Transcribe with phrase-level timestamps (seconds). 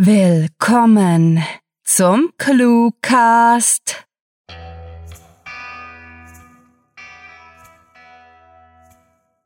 [0.00, 1.44] Willkommen
[1.84, 4.07] zum Cluecast.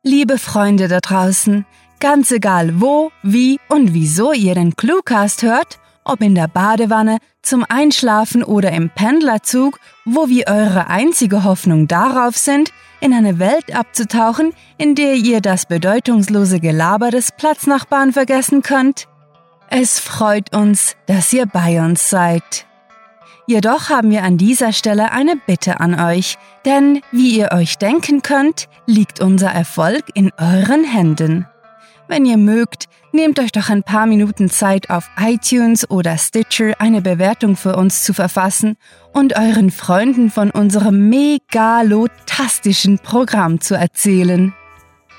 [0.04, 1.64] Liebe Freunde da draußen,
[2.00, 7.64] ganz egal wo, wie und wieso ihr den Cluecast hört, ob in der Badewanne, zum
[7.68, 14.54] Einschlafen oder im Pendlerzug, wo wir eure einzige Hoffnung darauf sind, in eine Welt abzutauchen,
[14.76, 19.06] in der ihr das bedeutungslose Gelaber des Platznachbarn vergessen könnt,
[19.70, 22.66] es freut uns, dass ihr bei uns seid.
[23.46, 28.22] Jedoch haben wir an dieser Stelle eine Bitte an euch, denn wie ihr euch denken
[28.22, 31.46] könnt, liegt unser Erfolg in euren Händen.
[32.06, 37.00] Wenn ihr mögt, nehmt euch doch ein paar Minuten Zeit auf iTunes oder Stitcher eine
[37.00, 38.76] Bewertung für uns zu verfassen
[39.12, 44.52] und euren Freunden von unserem megalotastischen Programm zu erzählen.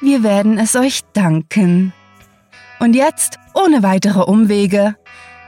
[0.02, 1.94] Wir werden es euch danken.
[2.80, 4.96] Und jetzt, ohne weitere Umwege,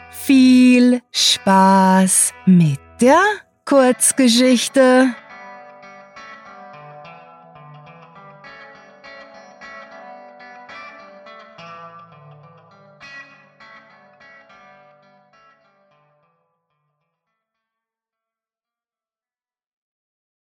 [0.10, 1.02] viel
[1.46, 3.22] Spaß mit der
[3.66, 5.14] Kurzgeschichte.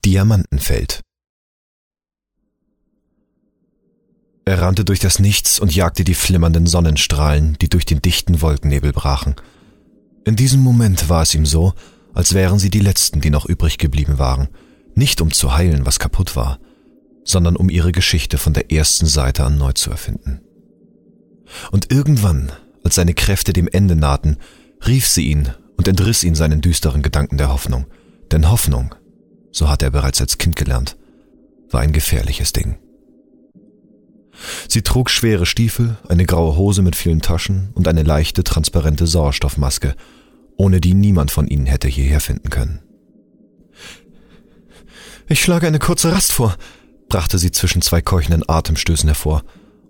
[0.04, 1.00] Diamantenfeld
[4.44, 8.92] Er rannte durch das Nichts und jagte die flimmernden Sonnenstrahlen, die durch den dichten Wolkennebel
[8.92, 9.34] brachen.
[10.24, 11.74] In diesem Moment war es ihm so,
[12.14, 14.48] als wären sie die letzten, die noch übrig geblieben waren,
[14.94, 16.58] nicht um zu heilen, was kaputt war,
[17.24, 20.40] sondern um ihre Geschichte von der ersten Seite an neu zu erfinden.
[21.72, 22.52] Und irgendwann,
[22.84, 24.38] als seine Kräfte dem Ende nahten,
[24.86, 27.86] rief sie ihn und entriss ihn seinen düsteren Gedanken der Hoffnung.
[28.30, 28.94] Denn Hoffnung,
[29.52, 30.96] so hat er bereits als Kind gelernt,
[31.70, 32.78] war ein gefährliches Ding.
[34.68, 39.94] Sie trug schwere Stiefel, eine graue Hose mit vielen Taschen und eine leichte, transparente Sauerstoffmaske,
[40.56, 42.80] ohne die niemand von ihnen hätte hierher finden können.
[45.28, 46.56] Ich schlage eine kurze Rast vor,
[47.08, 49.42] brachte sie zwischen zwei keuchenden Atemstößen hervor,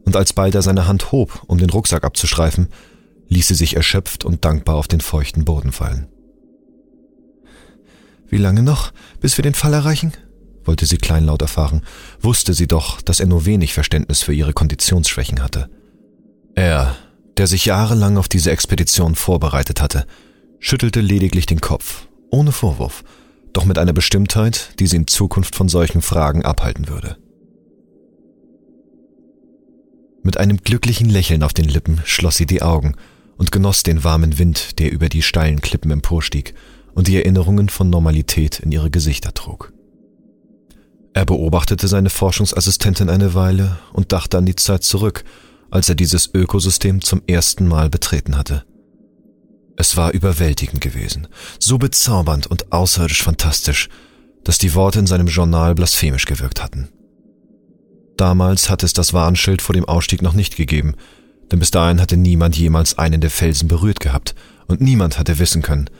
[0.05, 2.69] und als bald er seine Hand hob, um den Rucksack abzustreifen,
[3.29, 6.09] ließ sie sich erschöpft und dankbar auf den feuchten Boden fallen.
[8.29, 10.13] Wie lange noch, bis wir den Fall erreichen?
[10.65, 11.83] Wollte sie kleinlaut erfahren,
[12.21, 15.69] wusste sie doch, dass er nur wenig Verständnis für ihre Konditionsschwächen hatte.
[16.55, 16.97] Er,
[17.37, 20.07] der sich jahrelang auf diese Expedition vorbereitet hatte,
[20.61, 23.05] schüttelte lediglich den Kopf, ohne Vorwurf,
[23.53, 27.17] doch mit einer Bestimmtheit, die sie in Zukunft von solchen Fragen abhalten würde.
[30.23, 32.95] Mit einem glücklichen Lächeln auf den Lippen schloss sie die Augen
[33.37, 36.55] und genoss den warmen Wind, der über die steilen Klippen emporstieg
[36.95, 39.74] und die Erinnerungen von Normalität in ihre Gesichter trug.
[41.15, 45.25] Er beobachtete seine Forschungsassistentin eine Weile und dachte an die Zeit zurück,
[45.71, 48.65] als er dieses Ökosystem zum ersten Mal betreten hatte.
[49.77, 53.89] Es war überwältigend gewesen, so bezaubernd und außerirdisch fantastisch,
[54.43, 56.89] dass die Worte in seinem Journal blasphemisch gewirkt hatten.
[58.17, 60.95] Damals hatte es das Warnschild vor dem Ausstieg noch nicht gegeben,
[61.51, 64.35] denn bis dahin hatte niemand jemals einen der Felsen berührt gehabt
[64.67, 65.91] und niemand hatte wissen können,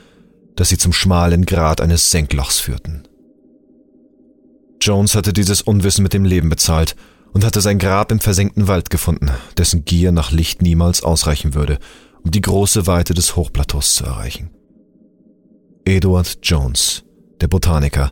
[0.55, 3.03] dass sie zum schmalen Grat eines Senklochs führten.
[4.81, 6.95] Jones hatte dieses Unwissen mit dem Leben bezahlt
[7.33, 11.79] und hatte sein Grab im versenkten Wald gefunden, dessen Gier nach Licht niemals ausreichen würde,
[12.23, 14.49] um die große Weite des Hochplateaus zu erreichen.
[15.85, 17.03] Edward Jones,
[17.41, 18.11] der Botaniker,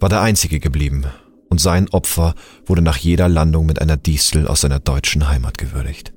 [0.00, 1.04] war der einzige geblieben,
[1.48, 2.34] und sein Opfer
[2.66, 6.12] wurde nach jeder Landung mit einer Distel aus seiner deutschen Heimat gewürdigt.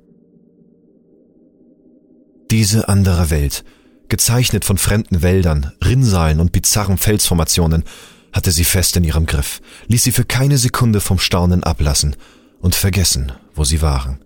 [2.52, 3.64] Diese andere Welt,
[4.10, 7.86] gezeichnet von fremden Wäldern, Rinnsalen und bizarren Felsformationen,
[8.34, 12.16] hatte sie fest in ihrem Griff, ließ sie für keine Sekunde vom Staunen ablassen
[12.60, 14.24] und vergessen, wo sie waren.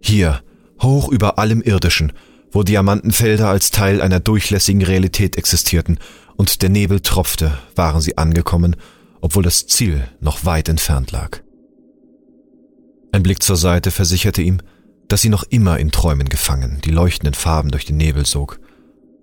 [0.00, 0.42] Hier,
[0.82, 2.12] hoch über allem Irdischen,
[2.52, 5.98] wo Diamantenfelder als Teil einer durchlässigen Realität existierten
[6.36, 8.76] und der Nebel tropfte, waren sie angekommen,
[9.20, 11.40] obwohl das Ziel noch weit entfernt lag.
[13.12, 14.58] Ein Blick zur Seite versicherte ihm,
[15.08, 18.60] dass sie noch immer in Träumen gefangen, die leuchtenden Farben durch den Nebel sog,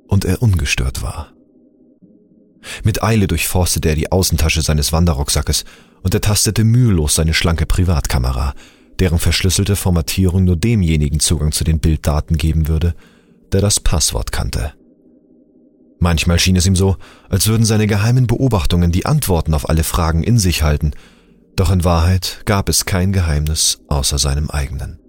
[0.08, 1.34] und er ungestört war.
[2.84, 5.66] Mit Eile durchforstete er die Außentasche seines Wanderrucksackes
[6.04, 8.54] und ertastete mühelos seine schlanke Privatkamera,
[9.00, 12.96] deren verschlüsselte Formatierung nur demjenigen Zugang zu den Bilddaten geben würde,
[13.52, 14.74] der das Passwort kannte.
[16.00, 16.98] Manchmal schien es ihm so,
[17.30, 20.94] als würden seine geheimen Beobachtungen die Antworten auf alle Fragen in sich halten,
[21.56, 25.00] doch in Wahrheit gab es kein Geheimnis außer seinem eigenen.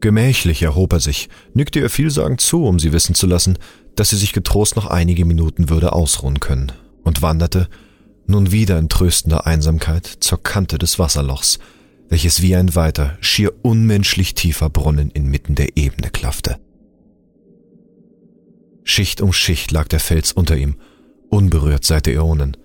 [0.00, 3.58] Gemächlich erhob er sich, nickte ihr vielsagend zu, um sie wissen zu lassen,
[3.96, 6.72] dass sie sich getrost noch einige Minuten würde ausruhen können,
[7.02, 7.68] und wanderte,
[8.26, 11.58] nun wieder in tröstender Einsamkeit, zur Kante des Wasserlochs,
[12.08, 16.58] welches wie ein weiter, schier unmenschlich tiefer Brunnen inmitten der Ebene klaffte.
[18.84, 20.76] Schicht um Schicht lag der Fels unter ihm,
[21.28, 22.56] unberührt seit Äonen.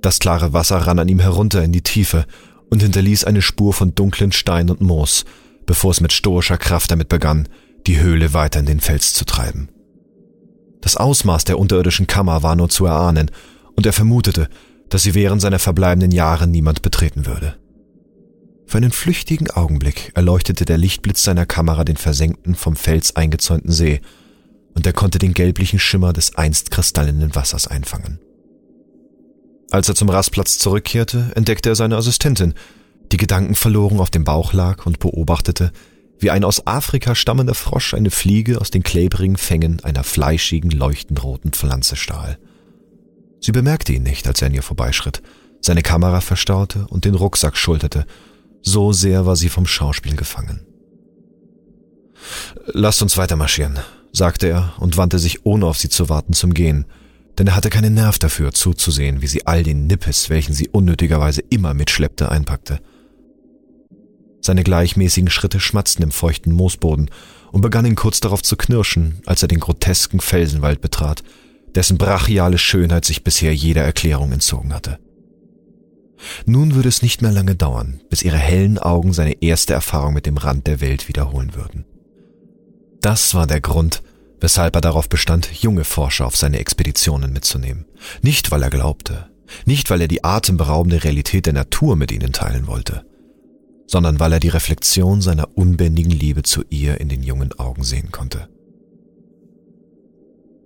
[0.00, 2.24] Das klare Wasser rann an ihm herunter in die Tiefe
[2.70, 5.24] und hinterließ eine Spur von dunklen Stein und Moos,
[5.66, 7.48] bevor es mit stoischer Kraft damit begann,
[7.86, 9.68] die Höhle weiter in den Fels zu treiben.
[10.80, 13.30] Das Ausmaß der unterirdischen Kammer war nur zu erahnen,
[13.76, 14.48] und er vermutete,
[14.88, 17.56] dass sie während seiner verbleibenden Jahre niemand betreten würde.
[18.66, 24.00] Für einen flüchtigen Augenblick erleuchtete der Lichtblitz seiner Kamera den versenkten, vom Fels eingezäunten See,
[24.74, 28.20] und er konnte den gelblichen Schimmer des einst kristallenen Wassers einfangen.
[29.70, 32.54] Als er zum Rastplatz zurückkehrte, entdeckte er seine Assistentin,
[33.12, 35.72] die Gedanken verloren auf dem Bauch lag und beobachtete,
[36.20, 41.22] wie ein aus Afrika stammender Frosch eine Fliege aus den klebrigen Fängen einer fleischigen, leuchtend
[41.24, 42.38] roten Pflanze stahl.
[43.40, 45.22] Sie bemerkte ihn nicht, als er an ihr vorbeischritt,
[45.60, 48.06] seine Kamera verstaute und den Rucksack schulterte,
[48.62, 50.66] so sehr war sie vom Schauspiel gefangen.
[52.66, 53.78] Lasst uns weiter marschieren,
[54.12, 56.84] sagte er und wandte sich, ohne auf sie zu warten, zum Gehen,
[57.38, 61.40] denn er hatte keinen Nerv dafür, zuzusehen, wie sie all den Nippes, welchen sie unnötigerweise
[61.48, 62.80] immer mitschleppte, einpackte.
[64.40, 67.10] Seine gleichmäßigen Schritte schmatzten im feuchten Moosboden
[67.52, 71.22] und begannen kurz darauf zu knirschen, als er den grotesken Felsenwald betrat,
[71.74, 74.98] dessen brachiale Schönheit sich bisher jeder Erklärung entzogen hatte.
[76.44, 80.26] Nun würde es nicht mehr lange dauern, bis ihre hellen Augen seine erste Erfahrung mit
[80.26, 81.84] dem Rand der Welt wiederholen würden.
[83.00, 84.02] Das war der Grund,
[84.40, 87.86] weshalb er darauf bestand, junge Forscher auf seine Expeditionen mitzunehmen.
[88.22, 89.30] Nicht, weil er glaubte,
[89.64, 93.04] nicht, weil er die atemberaubende Realität der Natur mit ihnen teilen wollte,
[93.90, 98.12] sondern weil er die Reflexion seiner unbändigen Liebe zu ihr in den jungen Augen sehen
[98.12, 98.48] konnte.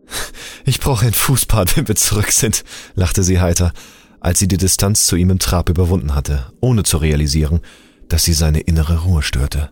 [0.67, 3.75] Ich brauche ein Fußbad, wenn wir zurück sind, lachte sie heiter,
[4.21, 7.61] als sie die Distanz zu ihm im Trab überwunden hatte, ohne zu realisieren,
[8.09, 9.70] dass sie seine innere Ruhe störte.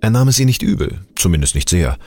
[0.00, 1.98] Er nahm es ihr nicht übel, zumindest nicht sehr,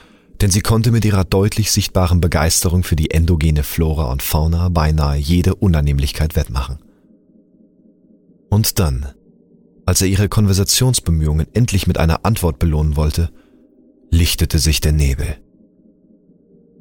[0.42, 5.16] denn sie konnte mit ihrer deutlich sichtbaren Begeisterung für die endogene Flora und Fauna beinahe
[5.16, 6.78] jede Unannehmlichkeit wettmachen.
[8.50, 9.14] Und dann,
[9.86, 13.30] als er ihre Konversationsbemühungen endlich mit einer Antwort belohnen wollte,
[14.10, 15.38] lichtete sich der Nebel.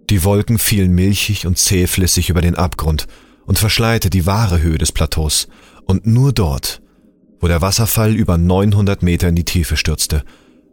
[0.09, 3.07] Die Wolken fielen milchig und zähflüssig über den Abgrund
[3.45, 5.47] und verschleierte die wahre Höhe des Plateaus,
[5.85, 6.81] und nur dort,
[7.41, 10.23] wo der Wasserfall über 900 Meter in die Tiefe stürzte,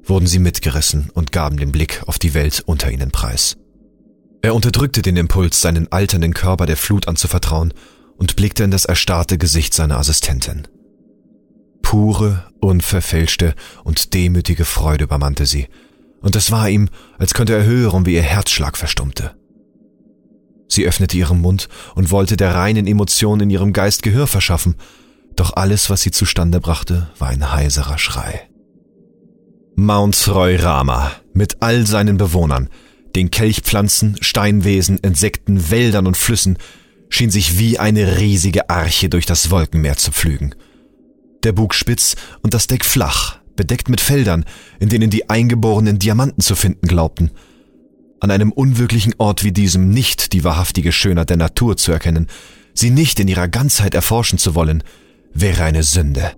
[0.04, 3.56] wurden sie mitgerissen und gaben den Blick auf die Welt unter ihnen preis.
[4.42, 7.74] Er unterdrückte den Impuls, seinen alternden Körper der Flut anzuvertrauen
[8.16, 10.68] und blickte in das erstarrte Gesicht seiner Assistentin.
[11.90, 15.66] Pure, unverfälschte und demütige Freude übermannte sie,
[16.20, 16.88] und es war ihm,
[17.18, 19.34] als könnte er hören, wie ihr Herzschlag verstummte.
[20.68, 24.76] Sie öffnete ihren Mund und wollte der reinen Emotion in ihrem Geist Gehör verschaffen,
[25.34, 28.48] doch alles, was sie zustande brachte, war ein heiserer Schrei.
[29.74, 32.68] Mount Roy-Rama mit all seinen Bewohnern,
[33.16, 36.56] den Kelchpflanzen, Steinwesen, Insekten, Wäldern und Flüssen,
[37.08, 40.54] schien sich wie eine riesige Arche durch das Wolkenmeer zu pflügen.
[41.42, 44.44] Der Bug spitz und das Deck flach, bedeckt mit Feldern,
[44.78, 47.30] in denen die eingeborenen Diamanten zu finden glaubten.
[48.20, 52.26] An einem unwirklichen Ort wie diesem nicht die wahrhaftige Schönheit der Natur zu erkennen,
[52.74, 54.82] sie nicht in ihrer Ganzheit erforschen zu wollen,
[55.32, 56.32] wäre eine Sünde.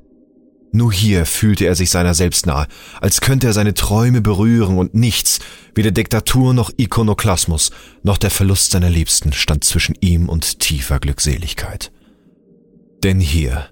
[0.74, 2.66] Nur hier fühlte er sich seiner selbst nahe,
[3.00, 5.40] als könnte er seine Träume berühren und nichts,
[5.74, 11.92] weder Diktatur noch Ikonoklasmus, noch der Verlust seiner Liebsten stand zwischen ihm und tiefer Glückseligkeit.
[13.04, 13.68] Denn hier,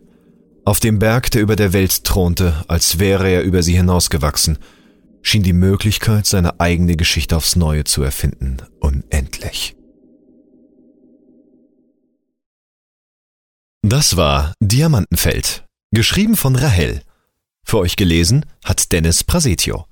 [0.65, 4.59] auf dem Berg, der über der Welt thronte, als wäre er über sie hinausgewachsen,
[5.23, 9.77] schien die Möglichkeit, seine eigene Geschichte aufs Neue zu erfinden, unendlich.
[13.83, 17.03] Das war Diamantenfeld Geschrieben von Rahel.
[17.65, 19.87] Für euch gelesen hat Dennis Prasetio.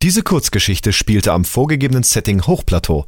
[0.00, 3.04] Diese Kurzgeschichte spielte am vorgegebenen Setting Hochplateau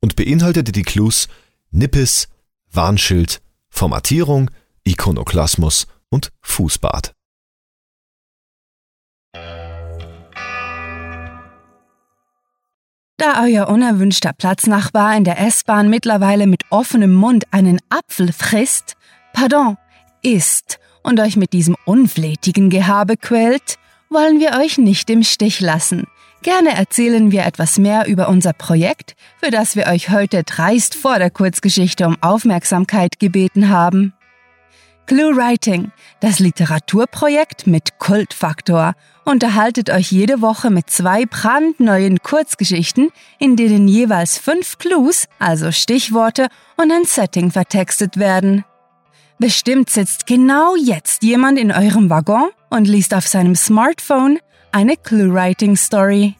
[0.00, 1.26] und beinhaltete die Clues
[1.72, 2.28] Nippes,
[2.70, 4.52] Warnschild, Formatierung,
[4.84, 7.12] Ikonoklasmus und Fußbad.
[13.18, 18.94] Da euer unerwünschter Platznachbar in der S-Bahn mittlerweile mit offenem Mund einen Apfel frisst,
[19.32, 19.78] pardon,
[20.22, 23.76] isst und euch mit diesem unflätigen Gehabe quält,
[24.10, 26.06] wollen wir euch nicht im Stich lassen.
[26.42, 31.18] Gerne erzählen wir etwas mehr über unser Projekt, für das wir euch heute dreist vor
[31.18, 34.12] der Kurzgeschichte um Aufmerksamkeit gebeten haben.
[35.06, 38.94] Clue Writing, das Literaturprojekt mit Kultfaktor,
[39.24, 46.48] unterhaltet euch jede Woche mit zwei brandneuen Kurzgeschichten, in denen jeweils fünf Clues, also Stichworte
[46.76, 48.64] und ein Setting vertextet werden.
[49.38, 54.40] Bestimmt sitzt genau jetzt jemand in eurem Waggon und liest auf seinem Smartphone
[54.72, 56.34] eine Clue-Writing-Story.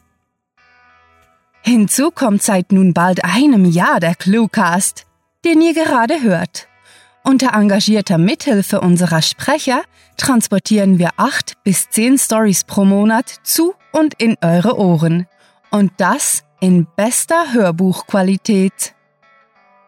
[1.61, 5.05] Hinzu kommt seit nun bald einem Jahr der Cluecast,
[5.45, 6.67] den ihr gerade hört.
[7.27, 9.81] Unter engagierter Mithilfe unserer Sprecher
[10.15, 15.27] transportieren wir acht bis zehn Stories pro Monat zu und in eure Ohren.
[15.69, 18.95] Und das in bester Hörbuchqualität.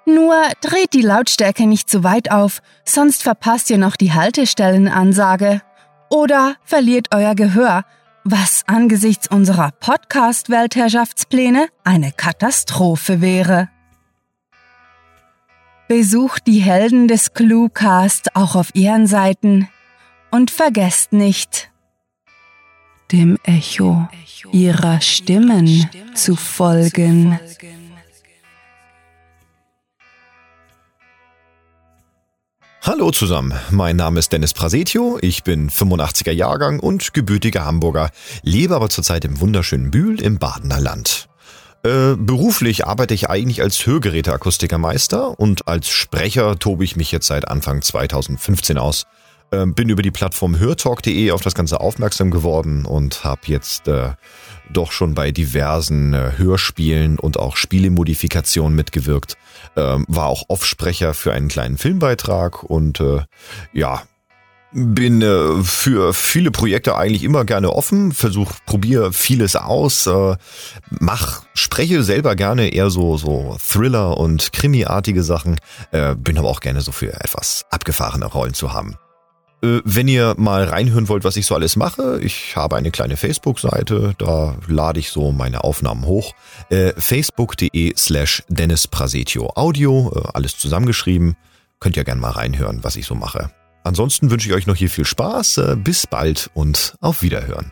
[0.06, 5.62] Nur dreht die Lautstärke nicht zu weit auf, sonst verpasst ihr noch die Haltestellenansage.
[6.10, 7.86] Oder verliert euer Gehör,
[8.26, 13.70] was angesichts unserer Podcast-Weltherrschaftspläne eine Katastrophe wäre.
[15.90, 19.68] Besucht die Helden des Cluecast auch auf ihren Seiten
[20.30, 21.72] und vergesst nicht,
[23.12, 24.08] dem Echo
[24.52, 27.40] ihrer Stimmen zu folgen.
[32.84, 38.12] Hallo zusammen, mein Name ist Dennis Prasetio, ich bin 85er Jahrgang und gebürtiger Hamburger,
[38.44, 41.29] lebe aber zurzeit im wunderschönen Bühl im Badener Land.
[41.84, 47.48] Äh, beruflich arbeite ich eigentlich als Hörgeräteakustikermeister und als Sprecher tobe ich mich jetzt seit
[47.48, 49.06] Anfang 2015 aus.
[49.52, 54.12] Äh, bin über die Plattform hörtalk.de auf das Ganze aufmerksam geworden und habe jetzt äh,
[54.72, 59.38] doch schon bei diversen äh, Hörspielen und auch Spielemodifikationen mitgewirkt.
[59.78, 63.22] Ähm, war auch Offsprecher für einen kleinen Filmbeitrag und äh,
[63.72, 64.04] ja,
[64.72, 70.36] bin äh, für viele Projekte eigentlich immer gerne offen, versuch, probiere vieles aus, äh,
[70.90, 75.60] mach, spreche selber gerne eher so so Thriller und Krimi-artige Sachen,
[75.92, 78.96] äh, bin aber auch gerne so für etwas abgefahrene Rollen zu haben.
[79.62, 83.18] Äh, wenn ihr mal reinhören wollt, was ich so alles mache, ich habe eine kleine
[83.18, 86.34] Facebook-Seite, da lade ich so meine Aufnahmen hoch.
[86.70, 91.36] Äh, Facebook.de slash Dennis Prasetio Audio, äh, alles zusammengeschrieben.
[91.80, 93.52] Könnt ihr gerne mal reinhören, was ich so mache.
[93.84, 97.72] Ansonsten wünsche ich euch noch hier viel Spaß, äh, bis bald und auf Wiederhören.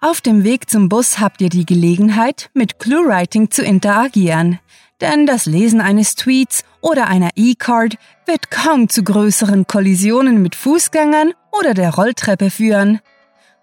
[0.00, 4.58] Auf dem Weg zum Bus habt ihr die Gelegenheit, mit ClueWriting zu interagieren
[5.02, 11.34] denn das Lesen eines Tweets oder einer E-Card wird kaum zu größeren Kollisionen mit Fußgängern
[11.50, 13.00] oder der Rolltreppe führen.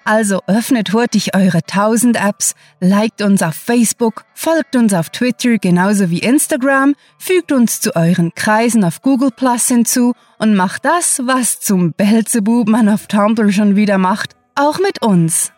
[0.05, 6.09] Also öffnet hurtig eure 1000 Apps, liked uns auf Facebook, folgt uns auf Twitter genauso
[6.09, 11.59] wie Instagram, fügt uns zu euren Kreisen auf Google Plus hinzu und macht das, was
[11.59, 15.51] zum Belzebub man auf Tumblr schon wieder macht, auch mit uns.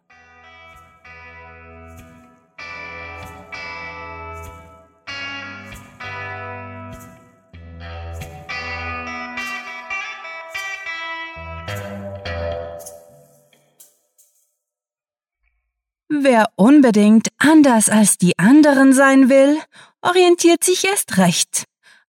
[16.10, 19.58] Wer unbedingt anders als die anderen sein will,
[20.01, 21.63] orientiert sich erst recht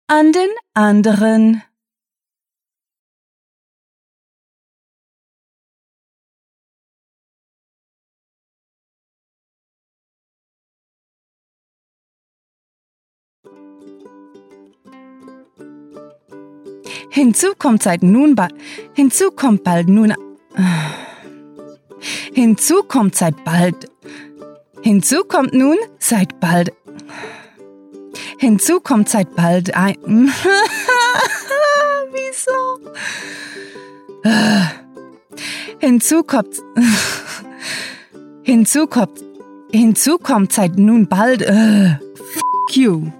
[0.08, 1.62] an den anderen.
[17.10, 18.54] Hinzu kommt seit nun bald,
[18.94, 20.14] hinzu kommt bald nun,
[22.32, 23.90] Hinzu kommt seit bald.
[24.82, 26.72] Hinzu kommt nun seit bald.
[28.38, 29.96] Hinzu kommt seit bald ein.
[32.12, 32.80] Wieso?
[35.78, 36.62] Hinzu kommt.
[38.42, 39.20] Hinzu kommt.
[39.70, 41.42] Hinzu kommt seit nun bald.
[41.42, 43.12] Uh, fuck you.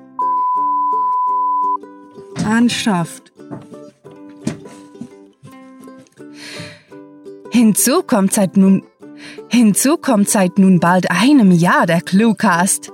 [2.44, 3.29] Anschafft.
[7.50, 8.82] Hinzu kommt seit nun
[9.48, 12.92] Hinzu kommt seit nun bald einem Jahr der Cluecast.